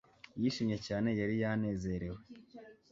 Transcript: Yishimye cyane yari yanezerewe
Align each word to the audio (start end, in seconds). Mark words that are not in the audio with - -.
Yishimye 0.41 0.77
cyane 0.87 1.09
yari 1.19 1.35
yanezerewe 1.43 2.19